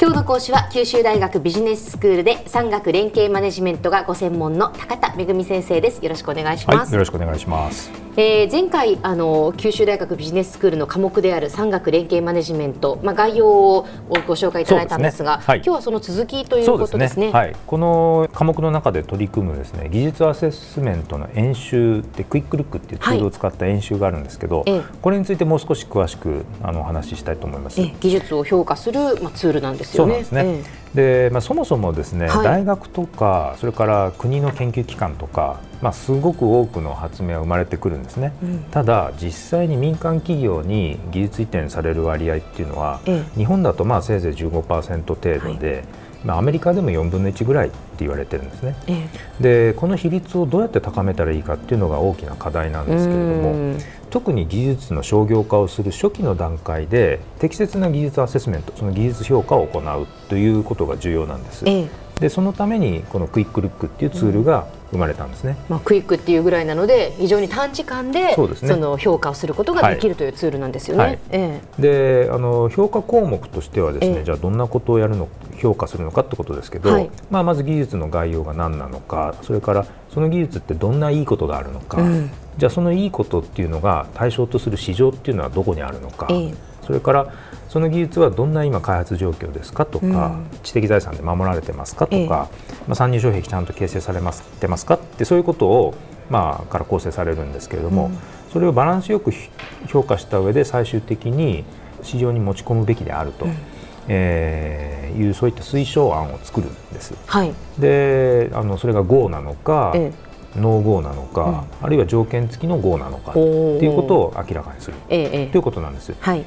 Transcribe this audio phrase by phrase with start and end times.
[0.00, 6.02] 今日の講師は九州大学ビジネススクールで産学連携マネジメントがご専門の高田恵先生です。
[6.02, 7.90] よろしくお願いします、はい、よろしくお願いします。
[8.16, 13.86] えー、前回あの九州大学ビジネススクールの科目である産学連携マネジメント、まあ、概要を
[14.26, 15.44] ご紹介いただいたんですが、ね。
[15.46, 27.80] はい、今日はその続きということですね、ね、はい、この科目の中で取り組むですね技術アセスメントの演習でクイックルックっていうツールを使った演習があるんですけど、はい、これについてもう少し詳しくあのお話ししたいと思います。
[28.00, 30.24] 技術を評価する、まあ、ツールなんですよね。
[30.24, 30.80] そうなんですね。
[30.94, 45.84] でまあ、そもそもですね、はい、大学とかそれから国の研究機関とか、まあ、すごく多くの発明は生まれてくるんですね、うん、ただ実際に民間企業に技術移転される割合っていうのは、ええ、日本だとまあせいぜい15%程度で、はい。
[46.24, 49.08] まあ、アメリカでも4分の1ぐらいって言われてるんですね、え
[49.40, 53.74] え、でこの比率をどうやって高めたらいいかっていうのが大きな課題なんですけれども
[54.10, 61.88] 特に技術の商業化をする初期の段階で適切な技術アセスメントその技術評価を行うということが重要なんです、え
[62.20, 71.02] でそのためにこのクイックルックっていうツールが生まれたんですね、まあ、クイックっていうぐらいなので非常に短時間でそ、ね、その評価をすることができるというツールなんですよね。
[71.02, 71.18] はい。
[71.30, 71.82] ええ、
[72.26, 82.30] であの評価項目としてはですね、え、じゃあどんなことをやるの評価するのかってことですけど、はい、まあ、まず技術の概要が何なのかそれからその技術ってどんないいことがあるのか、うん、
[82.60, 86.28] じゃあそのいいことっていうのが対象とする市場っていうのはどこにあるのか、
[86.86, 87.32] それから
[87.70, 92.46] その技術はどんな今開発状況ですかとか、うん、知的財産で守られてますかとか、ええ、ま
[92.90, 95.94] あ、参入障壁ちゃんと形成されますてますかってそういうことを、
[96.28, 98.18] まあ、から構成されるんですけれども、うん、
[98.52, 99.32] それをバランスよく
[99.86, 101.64] 評価した上で最終的に
[102.02, 103.46] 市場に持ち込むべきであると。
[103.46, 103.56] うん。
[104.12, 107.14] えー、いうそういった推奨案を作るんです。
[107.26, 116.14] はい、であのそれが GO なのか、ええ、ノー GO なのか、うん、あるいは条件付きの GO なのかということを明らかにする、ええ、ということなんです。
[116.18, 116.44] はい。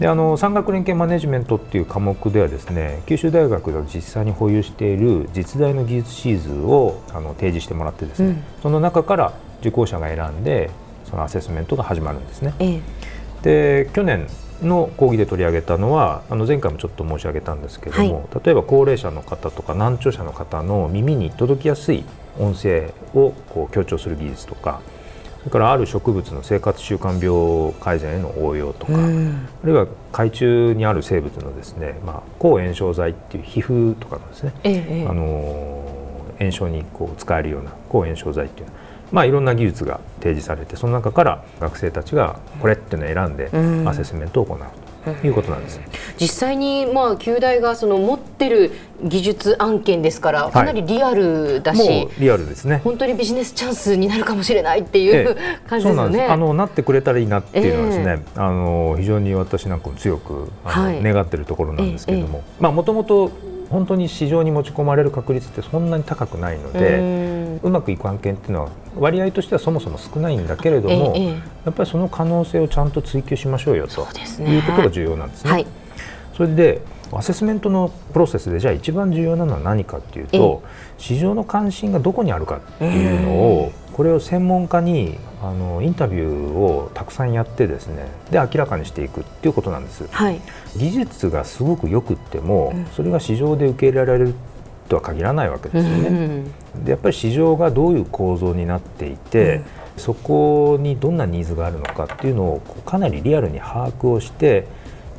[0.00, 10.70] であの産学連携マネジメントっていう科目ではですね九州大学が実際に保有している実大の技術シーズをあの提示してもらってですね、うん、その中から受講者が選んで
[11.06, 12.52] そのアセスメントが始まるんですね。
[12.58, 14.26] ええ、で去年
[14.62, 22.04] の講義で取り上げたのはあの前回もちょっと申し上げたんですけれども、はい、例えば高齢者の方とか難聴者の方の耳に届きやすい
[22.38, 24.80] 音声をこう強調する技術とか
[25.40, 28.96] それからある植物の生活習慣病改善への応用とか、あ
[29.62, 35.86] るいは海中にある生物のですね、まあ、抗炎症剤っていう皮膚とかのですね、ええ、あの
[36.40, 38.66] 炎症にこう使えるような抗炎症剤っていう
[39.12, 44.86] まあ、いろんな技術が提示されてその中から学生たちがこれっていうのを選んでアセスメントを行うと。
[45.24, 45.80] いうことなんです。
[46.18, 48.72] 実際にまあ旧大がその持ってる
[49.04, 52.80] 技術案件ですからかなりリアルだし、はい、リアルですね。
[52.82, 56.24] 本当にビジネスチャンスになるかもしれないっていう、ええ、感じですよね。
[56.24, 63.30] あのなってくれたらいいなっていうのはですね、え、あの非常に私なんかも強くあの、はい、願っているところなんですけれども、まあもともと
[63.70, 71.14] 本当に市場に持ち込まれる確率ってそんなに高くないのでうまくいく案件っていうのは割合としてはそもそも少ないんだけれども、
[71.64, 74.06] やっぱりその可能性をちゃんと追求しましょうよと。
[74.42, 75.50] いうことが重要なんですね。
[75.50, 75.66] はい、
[76.34, 80.62] それでアセスメントのプロセスでじゃあ一番重要なのは何かっていうと
[80.98, 90.40] 市場の関心がどこにあるかっていうのをこれを専門家にあのインタビューをたくさんやってですねで明らかにしていくっていうことなんです、はい、
[90.76, 94.34] 技術がすごくよくっても、それが市場で受け入れられる
[94.86, 96.44] とは限らないわけですよね。
[96.84, 99.64] でやっぱり市場がどういう構造になっていて、うん、
[99.96, 104.66] そこにどんなニーズがあるのかっていうのをかなりリアルに把握をして、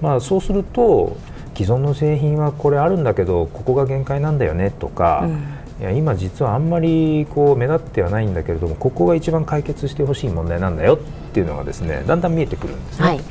[0.01, 1.17] まあ、そうすると
[1.55, 10.99] 既存の製品はこれあるんだけどここが限界なんだよねとか、うんいや今実はあんまりこう目立ってはないんだけれどもここが一番解決してほしい問題なんだよっ
[11.33, 13.05] ていうのがですねだんだん見えてくるんですね。
[13.05, 13.21] はい、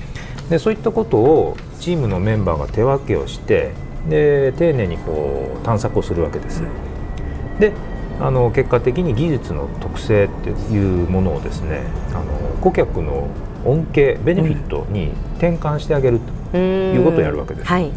[0.49, 3.73] でそういったことをチームのメンバーが手分けをして
[4.09, 6.63] で丁寧にこう探索をするわけです。
[7.59, 7.73] で
[8.21, 12.25] あの結果的に技術の特性っていうものをですねあの
[12.61, 13.29] 顧客の
[13.65, 16.21] 恩恵ベネフィットに転換してあげる
[16.53, 17.67] ということをやるわけです。
[17.67, 17.93] はい、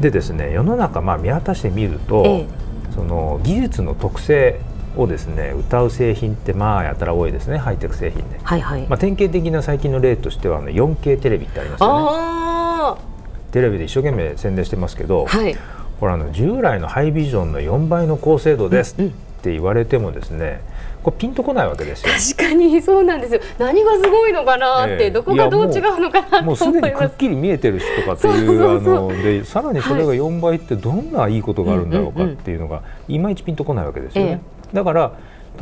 [0.00, 2.46] でですね世の中まあ見渡してみると、ええ。
[2.94, 4.60] その技術の特性
[4.96, 8.86] をですね歌う製品ってまあやたら多いですねハイテク製品で、はいはい。
[8.88, 13.09] まあ、典型的な最近の例としてはあの 4K テレビってありますよね
[13.52, 15.56] テレビで一生懸命宣伝してますけど、はい、
[15.98, 19.10] これあの従来のハイビジョンの4倍の高精度ですっ
[19.42, 20.60] て言われてもですね、
[21.02, 22.12] これピンとこないわけですよ。
[22.36, 23.40] 確かにそうなんですよ。
[23.58, 35.12] 何がすごいのかなって、えー、どこがどう違うのかなもうすでにくっきり見えてるしとかっていうあのでさらにそれが4倍ってどんないいことがあるんだろうかっていうのが、いまいちピンとこないわけですよね、えー、だから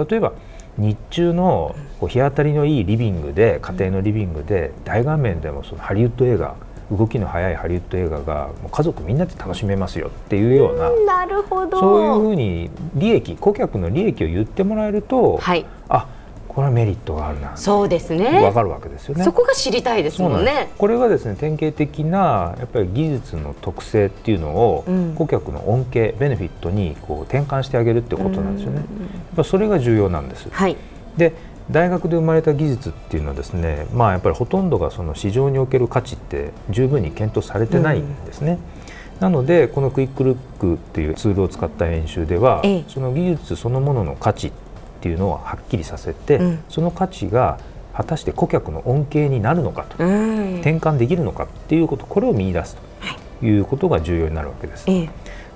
[0.09, 0.33] 例えば
[0.77, 6.55] 日中のこう日当たりのいいリビングで家庭のリビングで大画面でもそのハリウッド映画
[6.91, 10.91] 動きの速いハリウッド映画がもう家族みんなで楽しめますよっていうような
[11.21, 11.79] なるほど。
[11.79, 16.07] そういうふうに利益顧客の利益を言ってもらえると、はい、あ
[16.49, 18.43] これはメリットがあるなそうですね。
[18.43, 19.23] わかるわけですよね。
[19.23, 20.71] そこが知りたいですもんね。
[20.77, 28.87] これはですね典型的なやっぱり技術の特性っていうのを、うん、顧客の恩恵ベネフィットにこう転換してあげるってことなんですよね、やっ
[29.37, 30.77] ぱそれが重要なんです、はい、
[31.17, 31.35] で
[31.71, 38.59] 大学で生まれた技術っていうのはですね、まあ、やっぱりほとんどがその市場における価値って十分に検討されてないんですね。
[39.17, 44.53] うん、なのでこのクイックルックっていうツールを使った演習では、ええ、その技術そのものの価値っ
[45.01, 47.59] ていうのをはっきりさせて、うん、その価値が
[47.95, 52.77] 果たして顧客の恩恵になるのかと、転換できるのかっていうことこれを見出す
[53.41, 53.59] とい。
[53.59, 54.85] うことが重要になるわけです。
[54.89, 55.09] え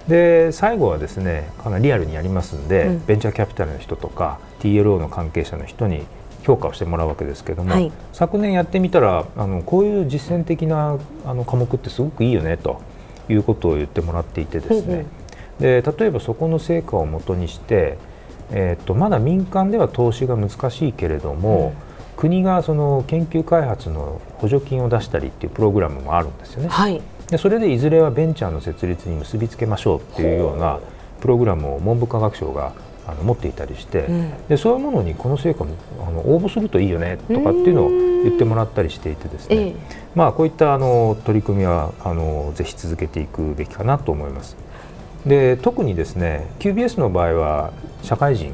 [0.08, 6.04] で最後はですねかなりリアルにやりますんで、うん、ベンチャーキャピタルの人とか TLO の関係者の人に
[6.42, 12.82] 評価をしてもらうわけですけども、はい、昨年やってみたらあのこういう実践的なあの科目ってすごくいいよねと
[13.28, 15.06] いうことを言ってもらっていてですね、
[15.60, 17.96] で例えばそこの成果をもとにして
[18.52, 21.74] えーと、まだ民間では投資が難しいけれども、
[22.14, 26.68] うん、国がその研究開発の補助金を出したりっていうプログラムもあるんですよね。
[26.68, 27.00] はい、
[27.32, 30.78] でそれでいずれはベンチャーの設立に結びつけましょうっていうような
[31.18, 32.74] プログラムを文部科学省が
[33.06, 35.74] あの持っていたりして、うん、でそういうものにこの成果も
[36.06, 39.74] あの応募するといいよねとかっていうのを言ってもらったりしていてですね、えー、
[40.14, 44.58] まあ、こういったあの取り組みはあのぜひ続けていくべきかなと思います。
[45.24, 48.52] で特にですね QBS の場合は社会人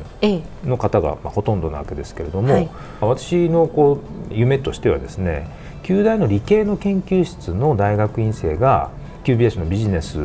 [0.65, 2.71] の方がまあほとんどなわけですけれども、はい、
[3.01, 4.01] 私のこ
[4.31, 5.49] う夢としてはですね
[5.89, 8.91] 旧大の理系の研究室の大学院生が
[9.25, 10.19] QBS のビジネス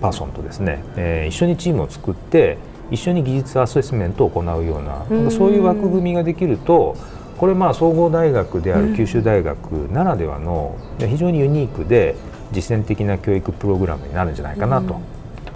[0.00, 2.58] パーソンとですね、えー、一緒にチームを作って
[2.90, 6.96] 一緒に技術アセスメントを行うようなそういう枠組みができると
[7.36, 12.16] これまあ総合大学である九州大学ならではの非常にユニークで
[12.50, 15.00] 実践的な教育プログラムになるんじゃないかなと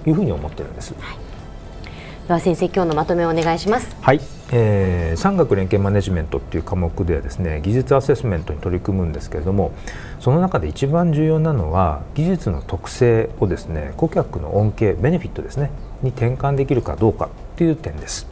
[0.06, 0.94] いうふうに思ってるんです。
[1.00, 1.31] はい
[2.26, 3.96] では先生今日のまとめをお願いします。
[4.00, 4.20] はい、
[4.52, 9.72] えー、産学連携マネジメントっていう科目ではですね技術アセスメントに取り組むんですけれども
[10.20, 15.70] その中で一番重要なのは技術の特性をですね顧客の恩恵ベネフィットですね
[16.02, 18.26] に転換できるかどうかっていう点です、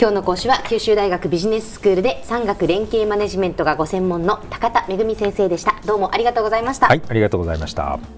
[0.00, 5.74] 今日の講師は九州大学ビジネススクールで産学連携マネジメントがご専門の高田恵先生でした。
[5.86, 6.86] どうもありがとうございました。
[6.86, 8.17] はいありがとうございました